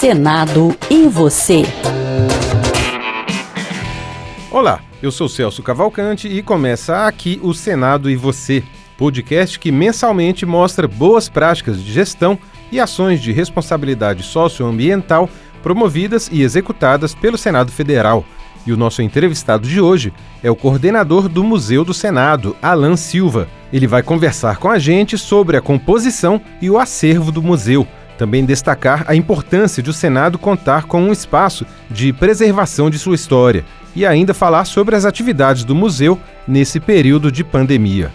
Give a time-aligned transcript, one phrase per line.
[0.00, 1.62] Senado e você.
[4.50, 8.64] Olá, eu sou Celso Cavalcante e começa aqui o Senado e você,
[8.96, 12.38] podcast que mensalmente mostra boas práticas de gestão
[12.72, 15.28] e ações de responsabilidade socioambiental
[15.62, 18.24] promovidas e executadas pelo Senado Federal.
[18.66, 23.48] E o nosso entrevistado de hoje é o coordenador do Museu do Senado, Alan Silva.
[23.70, 27.86] Ele vai conversar com a gente sobre a composição e o acervo do museu.
[28.20, 33.14] Também destacar a importância de o Senado contar com um espaço de preservação de sua
[33.14, 33.64] história
[33.96, 38.12] e ainda falar sobre as atividades do museu nesse período de pandemia.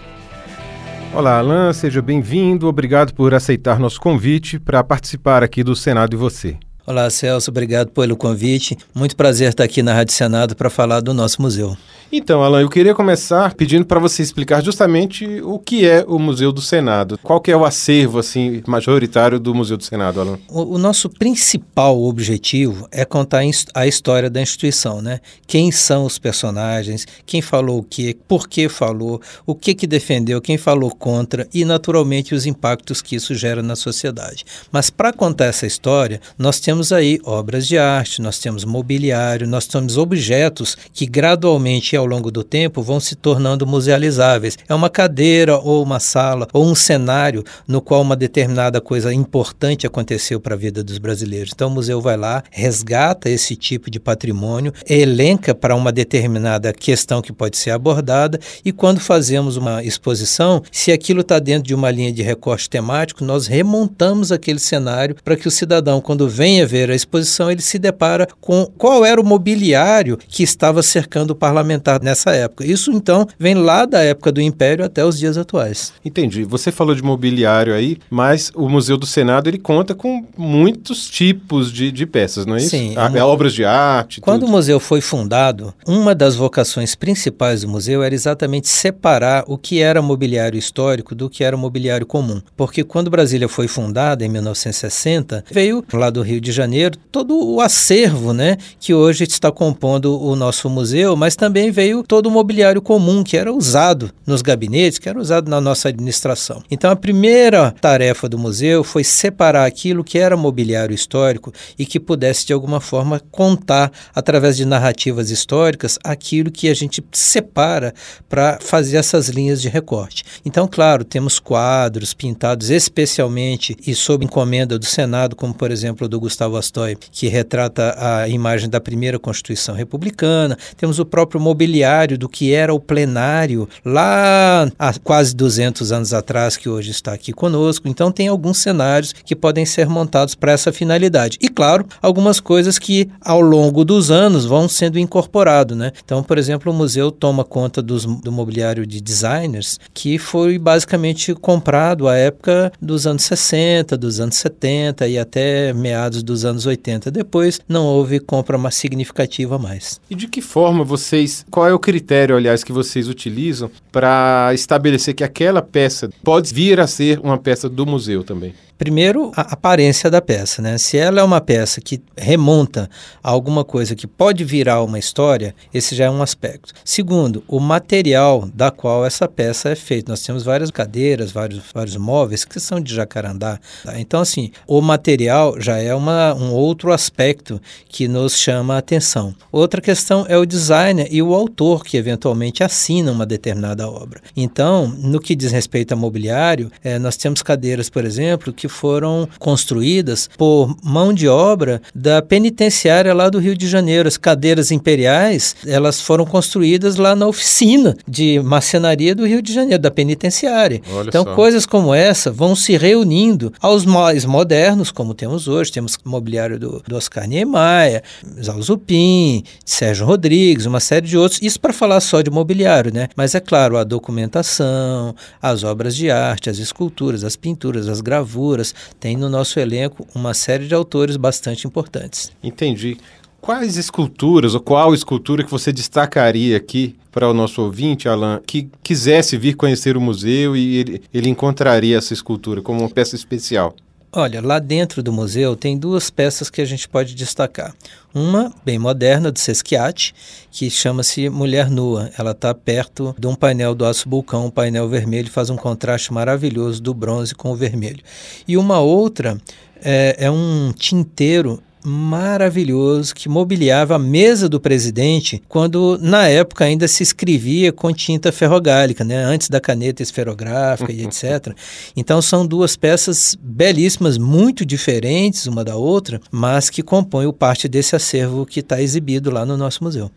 [1.12, 2.68] Olá, Alan, seja bem-vindo.
[2.68, 6.56] Obrigado por aceitar nosso convite para participar aqui do Senado e você.
[6.88, 8.78] Olá, Celso, obrigado pelo convite.
[8.94, 11.76] Muito prazer estar aqui na Rádio Senado para falar do nosso museu.
[12.12, 16.52] Então, Alan, eu queria começar pedindo para você explicar justamente o que é o Museu
[16.52, 17.20] do Senado.
[17.24, 20.40] Qual que é o acervo assim majoritário do Museu do Senado, Alan?
[20.48, 23.42] O, o nosso principal objetivo é contar
[23.74, 25.20] a história da instituição, né?
[25.48, 30.40] Quem são os personagens, quem falou o que, por que falou, o que que defendeu,
[30.40, 34.46] quem falou contra e naturalmente os impactos que isso gera na sociedade.
[34.72, 39.68] Mas para contar essa história, nós temos aí obras de arte, nós temos mobiliário, nós
[39.68, 44.58] temos objetos que gradualmente ao longo do tempo vão se tornando musealizáveis.
[44.68, 49.88] É uma cadeira ou uma sala ou um cenário no qual uma determinada coisa importante
[49.88, 51.52] aconteceu para a vida dos brasileiros.
[51.54, 57.22] Então o museu vai lá, resgata esse tipo de patrimônio, elenca para uma determinada questão
[57.22, 61.92] que pode ser abordada e quando fazemos uma exposição, se aquilo está dentro de uma
[61.92, 66.90] linha de recorte temático, nós remontamos aquele cenário para que o cidadão, quando venha ver
[66.90, 72.02] a exposição, ele se depara com qual era o mobiliário que estava cercando o parlamentar
[72.02, 72.66] nessa época.
[72.66, 75.94] Isso então vem lá da época do Império até os dias atuais.
[76.04, 76.44] Entendi.
[76.44, 81.72] Você falou de mobiliário aí, mas o Museu do Senado ele conta com muitos tipos
[81.72, 82.70] de, de peças, não é isso?
[82.70, 82.94] Sim.
[82.96, 84.22] Ah, é obras de arte.
[84.22, 84.50] Quando tudo.
[84.50, 89.82] o museu foi fundado, uma das vocações principais do museu era exatamente separar o que
[89.82, 92.42] era mobiliário histórico do que era mobiliário comum.
[92.56, 97.62] Porque quando Brasília foi fundada, em 1960, veio lá do Rio de Janeiro todo o
[97.62, 102.82] acervo né, que hoje está compondo o nosso museu, mas também veio todo o mobiliário
[102.82, 106.64] comum que era usado nos gabinetes, que era usado na nossa administração.
[106.70, 112.00] Então a primeira tarefa do museu foi separar aquilo que era mobiliário histórico e que
[112.00, 117.94] pudesse de alguma forma contar através de narrativas históricas aquilo que a gente separa
[118.30, 120.24] para fazer essas linhas de recorte.
[120.46, 126.10] Então, claro, temos quadros pintados especialmente e sob encomenda do Senado, como por exemplo o
[126.10, 130.58] do Gustavo Astoy, que retrata a imagem da primeira Constituição Republicana.
[130.78, 136.58] Temos o próprio mobiliário do que era o plenário lá há quase 200 anos atrás,
[136.58, 137.88] que hoje está aqui conosco.
[137.88, 141.38] Então, tem alguns cenários que podem ser montados para essa finalidade.
[141.42, 145.78] E, claro, algumas coisas que ao longo dos anos vão sendo incorporados.
[145.78, 145.92] Né?
[146.04, 151.34] Então, por exemplo, o museu toma conta dos, do mobiliário de designers, que foi basicamente
[151.34, 157.12] comprado à época dos anos 60, dos anos 70 e até meados dos anos 80.
[157.12, 160.02] Depois, não houve compra mais significativa mais.
[160.10, 165.14] E de que forma vocês qual é o critério, aliás, que vocês utilizam para estabelecer
[165.14, 168.54] que aquela peça pode vir a ser uma peça do museu também?
[168.78, 170.78] Primeiro, a aparência da peça, né?
[170.78, 172.90] Se ela é uma peça que remonta
[173.24, 176.74] a alguma coisa que pode virar uma história, esse já é um aspecto.
[176.84, 180.12] Segundo, o material da qual essa peça é feita.
[180.12, 183.60] Nós temos várias cadeiras, vários, vários móveis que são de jacarandá.
[183.86, 183.98] Tá?
[183.98, 189.34] Então, assim, o material já é uma, um outro aspecto que nos chama a atenção.
[189.52, 194.22] Outra questão é o designer e o autor que eventualmente assina uma determinada obra.
[194.36, 198.68] Então, no que diz respeito a mobiliário, é, nós temos cadeiras, por exemplo, que que
[198.68, 204.08] foram construídas por mão de obra da penitenciária lá do Rio de Janeiro.
[204.08, 209.82] As cadeiras imperiais, elas foram construídas lá na oficina de marcenaria do Rio de Janeiro,
[209.82, 210.82] da penitenciária.
[210.92, 211.36] Olha então, só.
[211.36, 215.72] coisas como essa vão se reunindo aos mais modernos, como temos hoje.
[215.72, 218.04] Temos mobiliário do, do Oscar Niemeyer,
[218.42, 221.42] Zalzupin, Sérgio Rodrigues, uma série de outros.
[221.42, 223.08] Isso para falar só de mobiliário, né?
[223.16, 228.74] Mas é claro, a documentação, as obras de arte, as esculturas, as pinturas, as gravuras,
[229.00, 232.32] tem no nosso elenco uma série de autores bastante importantes.
[232.44, 232.98] Entendi.
[233.42, 238.68] Quais esculturas ou qual escultura que você destacaria aqui para o nosso ouvinte, Alan, que
[238.82, 243.76] quisesse vir conhecer o museu e ele, ele encontraria essa escultura como uma peça especial?
[244.18, 247.76] Olha, lá dentro do museu tem duas peças que a gente pode destacar.
[248.14, 250.16] Uma, bem moderna, do Sesquiate,
[250.50, 252.10] que chama-se Mulher Nua.
[252.18, 256.14] Ela está perto de um painel do aço vulcão, um painel vermelho, faz um contraste
[256.14, 258.02] maravilhoso do bronze com o vermelho.
[258.48, 259.38] E uma outra
[259.84, 266.88] é, é um tinteiro maravilhoso que mobiliava a mesa do presidente quando, na época, ainda
[266.88, 269.24] se escrevia com tinta ferrogálica, né?
[269.24, 271.54] antes da caneta esferográfica e etc.
[271.96, 277.96] Então, são duas peças belíssimas, muito diferentes uma da outra, mas que compõem parte desse
[277.96, 280.10] acervo que está exibido lá no nosso museu.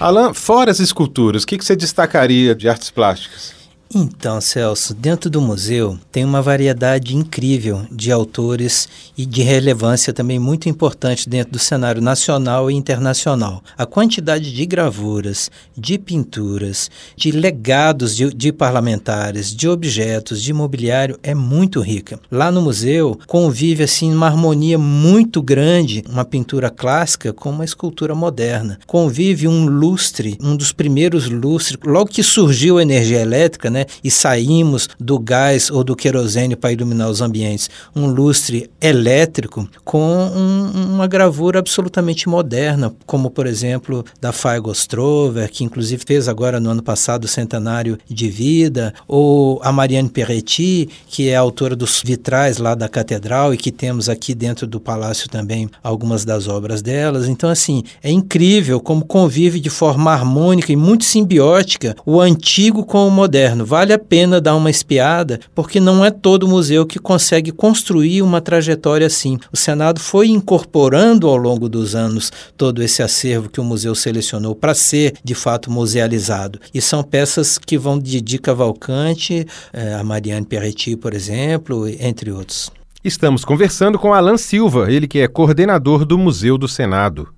[0.00, 3.57] Alan, fora as esculturas, o que, que você destacaria de artes plásticas?
[3.94, 8.86] Então, Celso, dentro do museu tem uma variedade incrível de autores
[9.16, 13.62] e de relevância também muito importante dentro do cenário nacional e internacional.
[13.78, 21.18] A quantidade de gravuras, de pinturas, de legados de, de parlamentares, de objetos, de mobiliário
[21.22, 22.20] é muito rica.
[22.30, 28.14] Lá no museu convive assim uma harmonia muito grande, uma pintura clássica com uma escultura
[28.14, 28.78] moderna.
[28.86, 33.77] Convive um lustre, um dos primeiros lustres, logo que surgiu a energia elétrica, né?
[33.78, 33.86] Né?
[34.02, 37.70] E saímos do gás ou do querosene para iluminar os ambientes.
[37.94, 45.50] Um lustre elétrico com um, uma gravura absolutamente moderna, como por exemplo da Feigo Strover,
[45.50, 50.88] que inclusive fez agora no ano passado o centenário de vida, ou a Marianne Peretti,
[51.06, 55.28] que é autora dos vitrais lá da catedral e que temos aqui dentro do palácio
[55.28, 57.28] também algumas das obras delas.
[57.28, 63.06] Então assim, é incrível como convive de forma harmônica e muito simbiótica o antigo com
[63.06, 67.52] o moderno vale a pena dar uma espiada, porque não é todo museu que consegue
[67.52, 69.38] construir uma trajetória assim.
[69.52, 74.54] O Senado foi incorporando ao longo dos anos todo esse acervo que o museu selecionou
[74.54, 76.58] para ser de fato musealizado.
[76.72, 82.32] E são peças que vão de Di Cavalcante, eh, a Marianne Peretti, por exemplo, entre
[82.32, 82.70] outros.
[83.04, 87.28] Estamos conversando com Alan Silva, ele que é coordenador do Museu do Senado.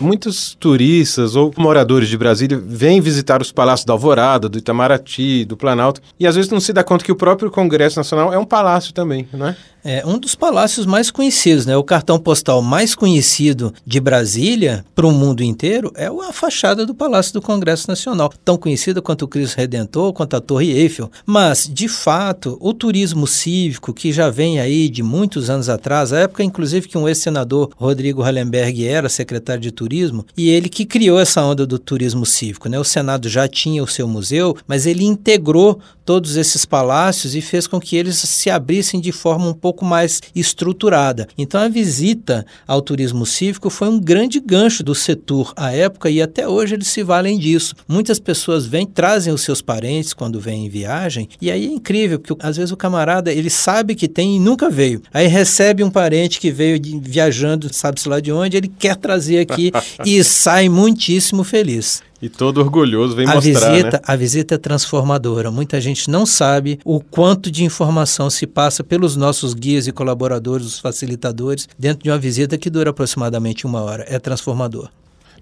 [0.00, 5.56] Muitos turistas ou moradores de Brasília vêm visitar os palácios da Alvorada, do Itamaraty, do
[5.56, 8.44] Planalto, e às vezes não se dá conta que o próprio Congresso Nacional é um
[8.44, 9.56] palácio também, não é?
[9.86, 11.76] É um dos palácios mais conhecidos, né?
[11.76, 16.94] O cartão postal mais conhecido de Brasília para o mundo inteiro é a fachada do
[16.94, 21.10] Palácio do Congresso Nacional, tão conhecida quanto o Cristo Redentor, quanto a Torre Eiffel.
[21.26, 26.20] Mas, de fato, o turismo cívico que já vem aí de muitos anos atrás, a
[26.20, 31.20] época inclusive que um ex-senador, Rodrigo Hallenberg, era secretário de turismo, e ele que criou
[31.20, 32.78] essa onda do turismo cívico, né?
[32.78, 37.66] O Senado já tinha o seu museu, mas ele integrou todos esses palácios e fez
[37.66, 41.26] com que eles se abrissem de forma um pouco mais estruturada.
[41.38, 46.20] Então a visita ao turismo cívico foi um grande gancho do setor à época e
[46.20, 47.74] até hoje eles se valem disso.
[47.88, 52.18] Muitas pessoas vêm, trazem os seus parentes quando vêm em viagem e aí é incrível
[52.18, 55.00] porque às vezes o camarada ele sabe que tem e nunca veio.
[55.14, 59.38] Aí recebe um parente que veio de, viajando, sabe-se lá de onde, ele quer trazer
[59.38, 59.72] aqui
[60.04, 62.02] e sai muitíssimo feliz.
[62.22, 64.02] E todo orgulhoso vem a mostrar, visita, né?
[64.04, 65.50] A visita é transformadora.
[65.50, 70.66] Muita gente não sabe o quanto de informação se passa pelos nossos guias e colaboradores,
[70.66, 74.04] os facilitadores, dentro de uma visita que dura aproximadamente uma hora.
[74.08, 74.88] É transformador.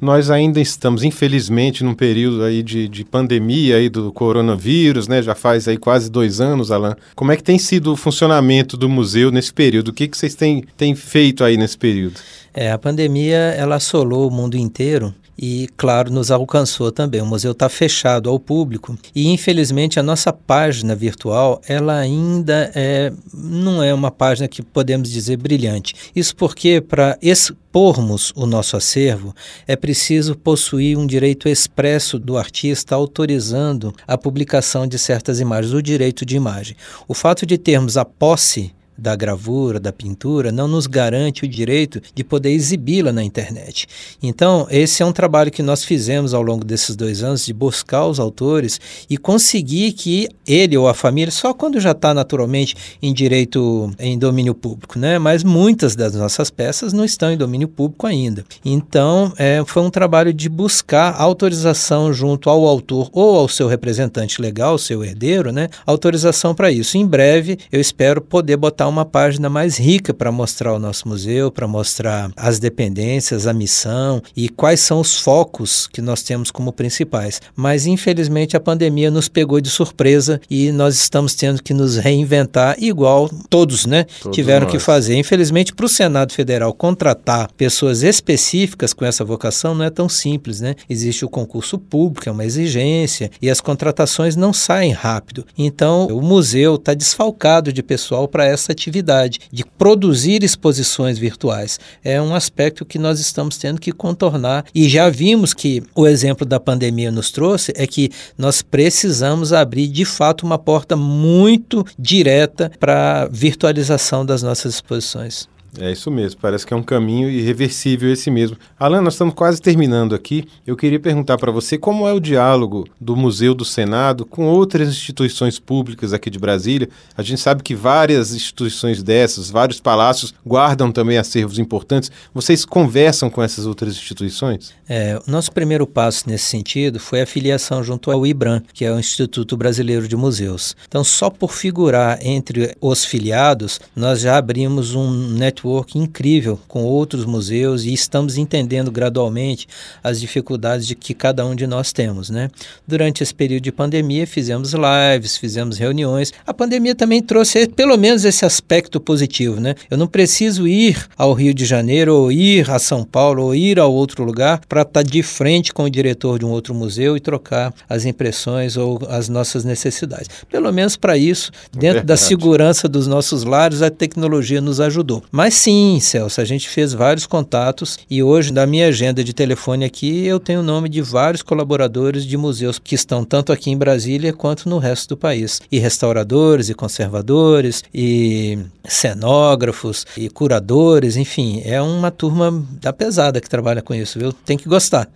[0.02, 5.22] Nós ainda estamos, infelizmente, num período aí de, de pandemia aí do coronavírus, né?
[5.22, 6.96] Já faz aí quase dois anos, Alan.
[7.14, 9.88] Como é que tem sido o funcionamento do museu nesse período?
[9.88, 12.14] O que, que vocês têm, têm feito aí nesse período?
[12.52, 17.20] É, a pandemia, ela assolou o mundo inteiro e, claro, nos alcançou também.
[17.20, 23.12] O museu está fechado ao público e, infelizmente, a nossa página virtual ela ainda é,
[23.34, 25.96] não é uma página que podemos dizer brilhante.
[26.14, 29.34] Isso porque, para expormos o nosso acervo,
[29.66, 35.82] é preciso possuir um direito expresso do artista autorizando a publicação de certas imagens, o
[35.82, 36.76] direito de imagem.
[37.08, 42.00] O fato de termos a posse da gravura, da pintura, não nos garante o direito
[42.14, 43.86] de poder exibi-la na internet.
[44.22, 48.06] Então, esse é um trabalho que nós fizemos ao longo desses dois anos de buscar
[48.06, 53.12] os autores e conseguir que ele ou a família, só quando já está naturalmente em
[53.12, 55.18] direito em domínio público, né?
[55.18, 58.44] Mas muitas das nossas peças não estão em domínio público ainda.
[58.64, 64.40] Então, é, foi um trabalho de buscar autorização junto ao autor ou ao seu representante
[64.40, 65.68] legal, seu herdeiro, né?
[65.86, 66.96] Autorização para isso.
[66.96, 71.50] Em breve, eu espero poder botar uma página mais rica para mostrar o nosso museu,
[71.50, 76.72] para mostrar as dependências, a missão e quais são os focos que nós temos como
[76.72, 77.40] principais.
[77.54, 82.76] Mas infelizmente a pandemia nos pegou de surpresa e nós estamos tendo que nos reinventar
[82.78, 84.72] igual todos, né, todos tiveram nós.
[84.72, 85.16] que fazer.
[85.16, 90.60] Infelizmente para o Senado Federal contratar pessoas específicas com essa vocação não é tão simples,
[90.60, 90.74] né?
[90.88, 95.44] Existe o concurso público, é uma exigência e as contratações não saem rápido.
[95.56, 101.78] Então o museu está desfalcado de pessoal para essa atividade de produzir exposições virtuais.
[102.02, 106.46] É um aspecto que nós estamos tendo que contornar e já vimos que o exemplo
[106.46, 112.70] da pandemia nos trouxe é que nós precisamos abrir de fato uma porta muito direta
[112.80, 115.51] para a virtualização das nossas exposições.
[115.78, 118.58] É isso mesmo, parece que é um caminho irreversível esse mesmo.
[118.78, 120.44] Alan, nós estamos quase terminando aqui.
[120.66, 124.88] Eu queria perguntar para você como é o diálogo do Museu do Senado com outras
[124.88, 126.90] instituições públicas aqui de Brasília.
[127.16, 132.10] A gente sabe que várias instituições dessas, vários palácios guardam também acervos importantes.
[132.34, 134.74] Vocês conversam com essas outras instituições?
[134.86, 138.92] É, o nosso primeiro passo nesse sentido foi a filiação junto ao IBRAM, que é
[138.92, 140.76] o Instituto Brasileiro de Museus.
[140.86, 146.82] Então, só por figurar entre os filiados, nós já abrimos um network network incrível com
[146.82, 149.68] outros museus e estamos entendendo gradualmente
[150.02, 152.50] as dificuldades de que cada um de nós temos, né?
[152.86, 156.32] Durante esse período de pandemia fizemos lives, fizemos reuniões.
[156.46, 159.74] A pandemia também trouxe pelo menos esse aspecto positivo, né?
[159.90, 163.78] Eu não preciso ir ao Rio de Janeiro ou ir a São Paulo ou ir
[163.78, 167.16] a outro lugar para estar tá de frente com o diretor de um outro museu
[167.16, 170.28] e trocar as impressões ou as nossas necessidades.
[170.50, 172.06] Pelo menos para isso, dentro Verdade.
[172.06, 175.22] da segurança dos nossos lares, a tecnologia nos ajudou.
[175.30, 179.34] Mas mas sim, Celso, a gente fez vários contatos e hoje, na minha agenda de
[179.34, 183.70] telefone aqui, eu tenho o nome de vários colaboradores de museus que estão tanto aqui
[183.70, 185.60] em Brasília quanto no resto do país.
[185.70, 193.50] E restauradores, e conservadores, e cenógrafos, e curadores, enfim, é uma turma da pesada que
[193.50, 194.32] trabalha com isso, viu?
[194.32, 195.06] Tem que gostar.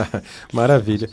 [0.50, 1.10] Maravilha.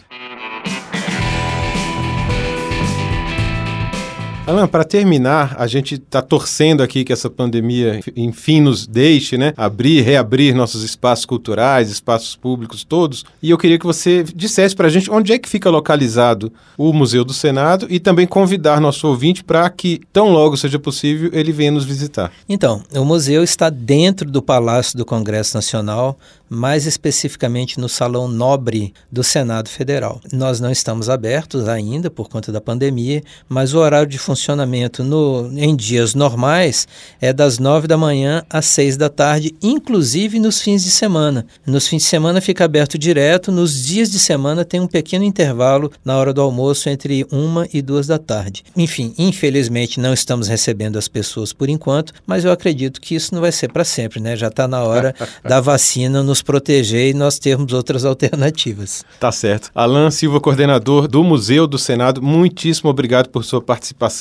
[4.48, 9.54] Alan, para terminar, a gente está torcendo aqui que essa pandemia, enfim, nos deixe, né,
[9.56, 13.24] abrir, reabrir nossos espaços culturais, espaços públicos todos.
[13.42, 16.92] E eu queria que você dissesse para a gente onde é que fica localizado o
[16.92, 21.52] Museu do Senado e também convidar nosso ouvinte para que, tão logo seja possível, ele
[21.52, 22.32] venha nos visitar.
[22.50, 26.18] Então, o museu está dentro do Palácio do Congresso Nacional,
[26.50, 30.20] mais especificamente no Salão Nobre do Senado Federal.
[30.34, 35.52] Nós não estamos abertos ainda por conta da pandemia, mas o horário de funcionamento no,
[35.58, 36.88] em dias normais
[37.20, 41.46] é das nove da manhã às seis da tarde, inclusive nos fins de semana.
[41.66, 45.92] Nos fins de semana fica aberto direto, nos dias de semana tem um pequeno intervalo
[46.04, 48.64] na hora do almoço entre uma e duas da tarde.
[48.76, 53.42] Enfim, infelizmente não estamos recebendo as pessoas por enquanto, mas eu acredito que isso não
[53.42, 54.38] vai ser para sempre, né?
[54.38, 59.04] Já está na hora da vacina nos proteger e nós termos outras alternativas.
[59.20, 59.70] Tá certo.
[59.76, 63.62] Alan Silva, coordenador do Museu do Senado, muitíssimo obrigado por sua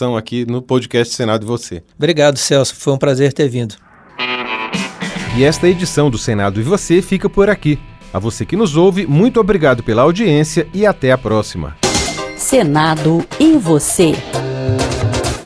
[0.00, 1.82] participação aqui no podcast Senado e Você.
[1.96, 2.74] Obrigado, Celso.
[2.74, 3.74] Foi um prazer ter vindo.
[5.36, 7.78] E esta edição do Senado e Você fica por aqui.
[8.12, 11.76] A você que nos ouve, muito obrigado pela audiência e até a próxima.
[12.36, 14.14] Senado e Você.